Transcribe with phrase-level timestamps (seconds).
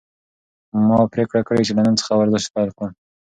[0.87, 2.91] ما پریکړه کړې چې له نن څخه ورزش پیل کړم.